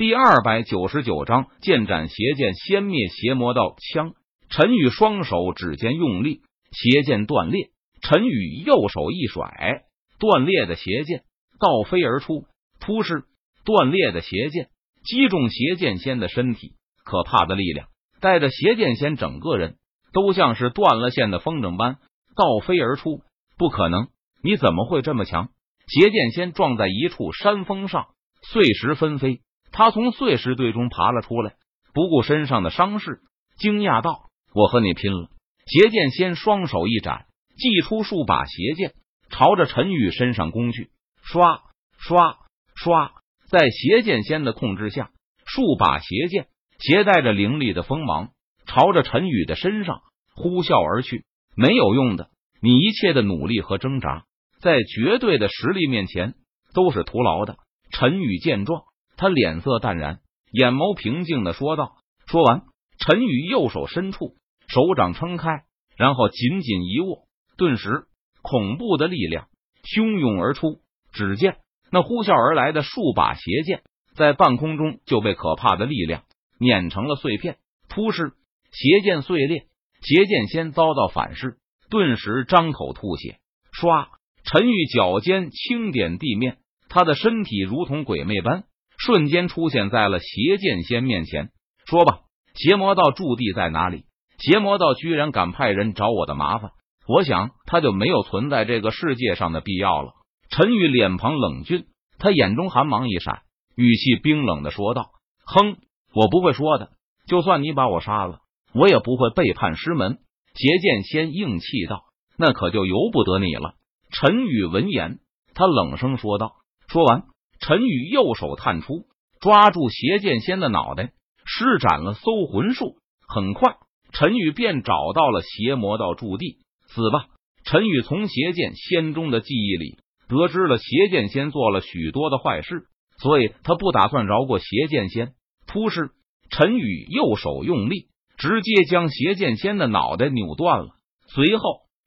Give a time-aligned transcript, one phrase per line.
[0.00, 3.76] 第二百九十九章剑斩邪剑，先灭邪魔道。
[3.92, 4.14] 枪
[4.48, 6.40] 陈宇双手指尖用力，
[6.72, 7.68] 邪剑断裂。
[8.00, 9.82] 陈宇右手一甩，
[10.18, 11.24] 断裂的邪剑
[11.60, 12.46] 倒飞而出，
[12.80, 13.24] 突施
[13.66, 14.70] 断裂的邪剑
[15.04, 16.76] 击中邪剑仙的身体。
[17.04, 17.88] 可怕的力量
[18.22, 19.76] 带着邪剑仙整个人
[20.14, 21.98] 都像是断了线的风筝般
[22.34, 23.20] 倒飞而出。
[23.58, 24.08] 不可能！
[24.42, 25.50] 你怎么会这么强？
[25.86, 28.06] 邪剑仙撞在一处山峰上，
[28.50, 29.42] 碎石纷飞。
[29.72, 31.54] 他从碎石堆中爬了出来，
[31.94, 33.20] 不顾身上的伤势，
[33.56, 35.28] 惊讶道：“我和你拼了！”
[35.66, 37.26] 邪剑仙双手一展，
[37.56, 38.92] 祭出数把邪剑，
[39.30, 40.90] 朝着陈宇身上攻去。
[41.22, 41.60] 刷
[41.98, 42.38] 刷
[42.74, 43.12] 刷，
[43.48, 45.10] 在邪剑仙的控制下，
[45.46, 46.48] 数把邪剑
[46.78, 48.30] 携带着凌厉的锋芒，
[48.66, 50.00] 朝着陈宇的身上
[50.34, 51.24] 呼啸而去。
[51.54, 54.24] 没有用的，你一切的努力和挣扎，
[54.60, 56.34] 在绝对的实力面前
[56.74, 57.58] 都是徒劳的。
[57.92, 58.82] 陈宇见状。
[59.20, 60.20] 他脸色淡然，
[60.50, 61.92] 眼眸平静的说道。
[62.26, 62.62] 说完，
[62.98, 64.34] 陈宇右手伸出，
[64.66, 68.06] 手掌撑开，然后紧紧一握，顿时
[68.40, 69.48] 恐怖的力量
[69.84, 70.80] 汹涌而出。
[71.12, 71.58] 只见
[71.92, 73.82] 那呼啸而来的数把邪剑，
[74.14, 76.22] 在半空中就被可怕的力量
[76.58, 77.58] 碾成了碎片。
[77.90, 78.32] 突施，
[78.72, 79.66] 邪剑碎裂，
[80.00, 81.58] 邪剑仙遭到反噬，
[81.90, 83.36] 顿时张口吐血。
[83.70, 84.08] 唰，
[84.44, 86.56] 陈宇脚尖轻点地面，
[86.88, 88.64] 他的身体如同鬼魅般。
[89.10, 91.50] 瞬间出现在了邪剑仙面前，
[91.84, 92.20] 说吧，
[92.54, 94.04] 邪魔道驻地在哪里？
[94.38, 96.70] 邪魔道居然敢派人找我的麻烦，
[97.08, 100.12] 我想他就没有存在这个世界上的必要了。
[100.48, 101.86] 陈宇脸庞冷峻，
[102.20, 103.40] 他眼中寒芒一闪，
[103.74, 105.10] 语气冰冷的说道
[105.44, 105.78] ：“哼，
[106.14, 106.90] 我不会说的，
[107.26, 108.38] 就算你把我杀了，
[108.72, 110.18] 我也不会背叛师门。”
[110.54, 112.04] 邪剑仙硬气道
[112.38, 113.74] ：“那可就由不得你了。”
[114.12, 115.18] 陈宇闻言，
[115.52, 116.52] 他冷声说道
[116.86, 117.24] ：“说完。”
[117.60, 119.04] 陈宇右手探出，
[119.38, 121.12] 抓住邪剑仙的脑袋，
[121.44, 122.96] 施展了搜魂术。
[123.28, 123.76] 很快，
[124.12, 126.56] 陈宇便找到了邪魔道驻地。
[126.88, 127.26] 死吧！
[127.62, 132.86] 陈宇从邪剑仙中的记忆里得知了邪剑仙做了许多的坏事，
[133.18, 135.34] 所以他不打算饶过邪剑仙。
[135.66, 136.10] 突施，
[136.50, 140.88] 陈宇右手用力，直接将邪剑仙的脑袋扭断了。
[141.28, 141.62] 随后，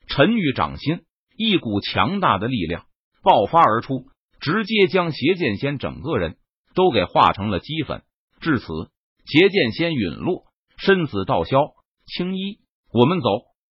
[0.08, 1.02] 陈宇掌心
[1.38, 2.86] 一股强大的力量
[3.24, 4.08] 爆发而出。
[4.44, 6.36] 直接将邪剑仙整个人
[6.76, 8.04] 都给化成了齑粉。
[8.42, 8.66] 至此，
[9.26, 10.44] 邪剑仙陨落，
[10.76, 11.72] 身死道消。
[12.06, 12.60] 青衣，
[12.92, 13.30] 我们走。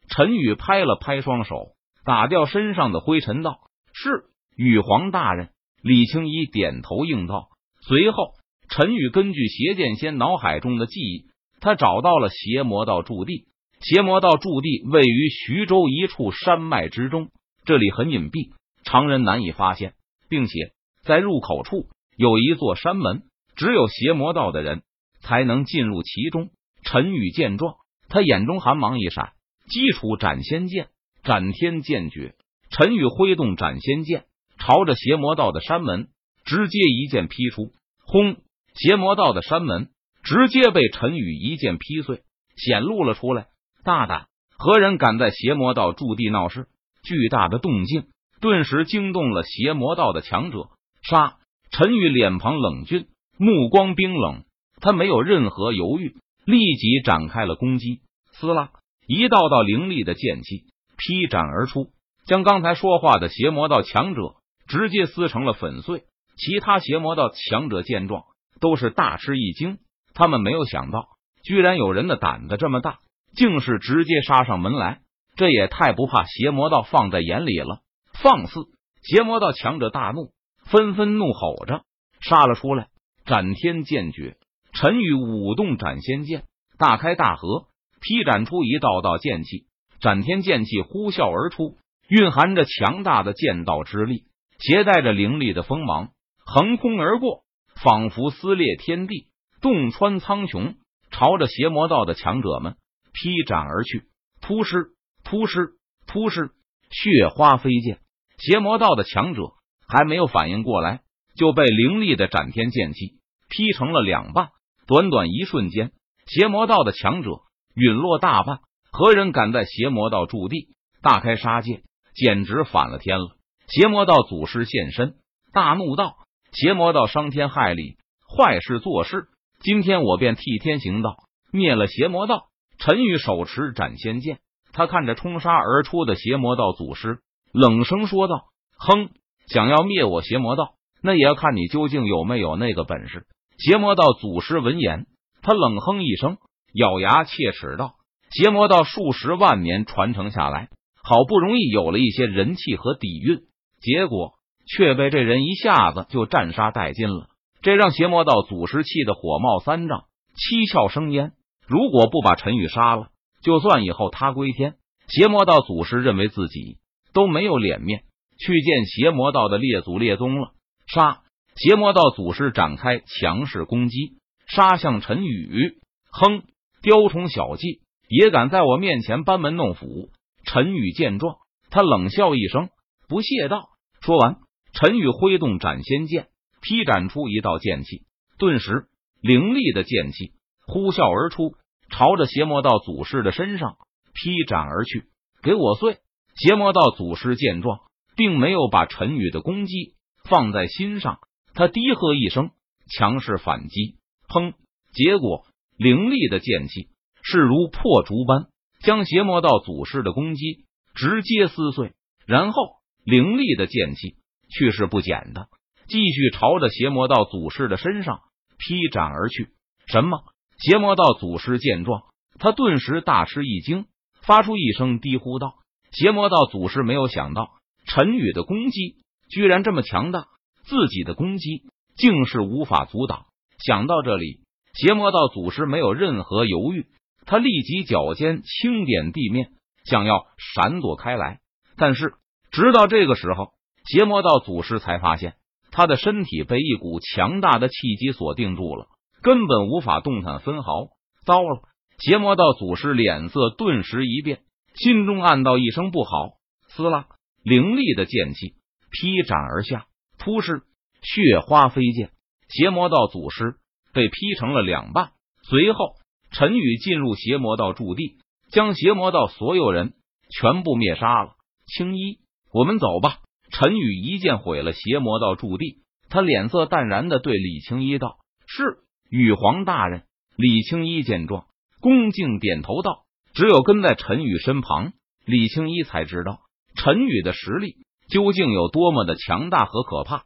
[0.08, 1.74] 陈宇拍了拍双手，
[2.06, 3.58] 打掉身上的灰尘，道
[3.92, 4.24] ：“是，
[4.56, 5.50] 羽皇大人。”
[5.84, 7.48] 李青衣点头应道。
[7.86, 8.32] 随后，
[8.70, 11.26] 陈宇根据邪剑仙脑海中的记忆，
[11.60, 13.44] 他找到了邪魔道驻地。
[13.80, 17.28] 邪魔道驻地位于徐州一处山脉之中，
[17.66, 18.52] 这里很隐蔽，
[18.84, 19.92] 常人难以发现。
[20.32, 20.72] 并且
[21.02, 24.80] 在入口处有一座山门，只有邪魔道的人
[25.20, 26.48] 才能进入其中。
[26.82, 27.74] 陈宇见状，
[28.08, 29.34] 他眼中寒芒一闪，
[29.68, 30.88] 基础斩仙剑，
[31.22, 32.34] 斩天剑诀。
[32.70, 34.24] 陈宇挥动斩仙剑，
[34.56, 36.08] 朝着邪魔道的山门
[36.46, 37.70] 直接一剑劈出。
[38.06, 38.38] 轰！
[38.72, 39.90] 邪魔道的山门
[40.22, 42.22] 直接被陈宇一剑劈碎，
[42.56, 43.48] 显露了出来。
[43.84, 44.28] 大胆！
[44.56, 46.68] 何人敢在邪魔道驻地闹事？
[47.02, 48.06] 巨大的动静。
[48.42, 50.68] 顿时惊动了邪魔道的强者。
[51.08, 51.36] 杀！
[51.70, 53.06] 陈宇脸庞冷峻，
[53.38, 54.42] 目光冰冷，
[54.80, 58.00] 他没有任何犹豫，立即展开了攻击。
[58.32, 58.70] 撕拉！
[59.06, 60.64] 一道道凌厉的剑气
[60.98, 61.90] 劈斩而出，
[62.26, 64.34] 将刚才说话的邪魔道强者
[64.66, 66.02] 直接撕成了粉碎。
[66.36, 68.24] 其他邪魔道强者见状，
[68.60, 69.78] 都是大吃一惊。
[70.14, 71.06] 他们没有想到，
[71.44, 72.98] 居然有人的胆子这么大，
[73.36, 75.00] 竟是直接杀上门来。
[75.36, 77.82] 这也太不怕邪魔道放在眼里了。
[78.22, 78.60] 放肆！
[79.02, 80.30] 邪魔道强者大怒，
[80.64, 81.82] 纷纷怒吼着
[82.20, 82.86] 杀了出来。
[83.24, 84.36] 斩天剑诀，
[84.72, 86.44] 陈宇舞动斩仙剑，
[86.78, 87.66] 大开大合，
[88.00, 89.66] 劈斩出一道道剑气。
[90.00, 91.76] 斩天剑气呼啸而出，
[92.08, 94.26] 蕴含着强大的剑道之力，
[94.60, 96.10] 携带着凌厉的锋芒，
[96.44, 97.42] 横空而过，
[97.74, 99.26] 仿佛撕裂天地，
[99.60, 100.76] 洞穿苍穹，
[101.10, 102.76] 朝着邪魔道的强者们
[103.12, 104.04] 劈斩而去。
[104.40, 104.92] 突施，
[105.24, 105.72] 突施，
[106.06, 106.50] 突施，
[106.90, 107.98] 血花飞溅。
[108.44, 109.52] 邪魔道的强者
[109.86, 111.02] 还没有反应过来，
[111.36, 114.48] 就被凌厉的斩天剑气劈成了两半。
[114.88, 115.92] 短短一瞬间，
[116.26, 117.30] 邪魔道的强者
[117.76, 118.58] 陨落大半。
[118.90, 121.82] 何人敢在邪魔道驻地大开杀戒？
[122.16, 123.36] 简直反了天了！
[123.68, 125.14] 邪魔道祖师现身，
[125.52, 126.16] 大怒道
[126.52, 127.96] ：“邪魔道伤天害理，
[128.36, 129.28] 坏事做事！
[129.60, 131.16] 今天我便替天行道，
[131.52, 132.48] 灭了邪魔道！”
[132.78, 134.40] 陈宇手持斩仙剑，
[134.72, 137.20] 他看着冲杀而出的邪魔道祖师。
[137.52, 138.46] 冷声说道
[138.78, 139.10] ：“哼，
[139.46, 143.26] 想要灭我邪魔道，那也要看你究竟有没有那个本事。”
[143.58, 145.06] 邪魔道祖师闻言，
[145.42, 146.38] 他冷哼一声，
[146.72, 147.94] 咬牙切齿道
[148.32, 150.70] ：“邪魔道数十万年传承下来，
[151.02, 153.42] 好不容易有了一些人气和底蕴，
[153.80, 154.32] 结果
[154.66, 157.26] 却被这人一下子就斩杀殆尽了。
[157.60, 161.32] 这让邪魔道祖师气得火冒三丈，七窍生烟。
[161.66, 163.08] 如果不把陈宇杀了，
[163.42, 164.74] 就算以后他归天，
[165.08, 166.78] 邪魔道祖师认为自己
[167.12, 168.02] 都没有脸面
[168.38, 170.52] 去见邪魔道的列祖列宗了。
[170.86, 171.22] 杀！
[171.54, 174.16] 邪魔道祖师展开强势攻击，
[174.46, 175.78] 杀向陈宇。
[176.10, 176.42] 哼，
[176.82, 180.10] 雕虫小技也敢在我面前班门弄斧！
[180.44, 181.36] 陈宇见状，
[181.70, 182.70] 他冷笑一声，
[183.08, 183.68] 不屑道。
[184.00, 184.38] 说完，
[184.72, 186.28] 陈宇挥动斩仙剑，
[186.62, 188.02] 劈斩出一道剑气，
[188.38, 188.86] 顿时
[189.20, 190.32] 凌厉的剑气
[190.66, 191.54] 呼啸而出。
[191.90, 193.76] 朝着邪魔道祖师的身上
[194.14, 195.04] 劈斩而去，
[195.42, 195.98] 给我碎！
[196.34, 197.80] 邪魔道祖师见状，
[198.16, 199.94] 并没有把陈宇的攻击
[200.24, 201.18] 放在心上，
[201.54, 202.50] 他低喝一声，
[202.88, 203.96] 强势反击。
[204.28, 204.54] 砰！
[204.92, 205.46] 结果
[205.76, 206.88] 凌厉的剑气
[207.22, 208.46] 势如破竹般
[208.80, 210.64] 将邪魔道祖师的攻击
[210.94, 211.92] 直接撕碎，
[212.26, 212.62] 然后
[213.04, 214.16] 凌厉的剑气
[214.50, 215.48] 去势不减的
[215.86, 218.20] 继续朝着邪魔道祖师的身上
[218.58, 219.48] 劈斩而去。
[219.86, 220.24] 什么？
[220.58, 222.02] 邪魔道祖师见状，
[222.38, 223.86] 他顿时大吃一惊，
[224.22, 225.54] 发出一声低呼道
[225.92, 227.50] ：“邪魔道祖师没有想到
[227.86, 228.96] 陈宇的攻击
[229.28, 230.26] 居然这么强大，
[230.64, 231.62] 自己的攻击
[231.96, 233.26] 竟是无法阻挡。”
[233.64, 234.40] 想到这里，
[234.74, 236.86] 邪魔道祖师没有任何犹豫，
[237.26, 239.52] 他立即脚尖轻点地面，
[239.84, 241.40] 想要闪躲开来。
[241.76, 242.14] 但是，
[242.50, 243.52] 直到这个时候，
[243.86, 245.34] 邪魔道祖师才发现
[245.70, 248.86] 他的身体被一股强大的气机锁定住了。
[249.22, 250.88] 根本无法动弹分毫。
[251.24, 251.62] 糟了！
[251.98, 254.40] 邪魔道祖师脸色顿时一变，
[254.74, 256.34] 心中暗道一声不好。
[256.68, 257.06] 撕拉，
[257.42, 258.54] 凌厉的剑气
[258.90, 259.86] 劈斩而下，
[260.18, 260.62] 突施
[261.02, 262.10] 血花飞溅，
[262.48, 263.56] 邪魔道祖师
[263.92, 265.12] 被劈成了两半。
[265.42, 265.96] 随后，
[266.30, 268.18] 陈宇进入邪魔道驻地，
[268.50, 269.92] 将邪魔道所有人
[270.30, 271.34] 全部灭杀了。
[271.66, 272.20] 青衣，
[272.52, 273.18] 我们走吧。
[273.50, 278.16] 陈宇一剑毁了邪魔道驻地，他脸色淡然的对李青衣道
[278.46, 278.78] ：“是。”
[279.10, 280.04] 羽皇大人，
[280.36, 281.44] 李青衣见状，
[281.80, 283.01] 恭敬点头道
[283.34, 284.92] ：“只有跟在陈宇身旁，
[285.24, 286.40] 李青一才知道
[286.74, 287.76] 陈宇的实力
[288.08, 290.24] 究竟有多么的强大和可怕。”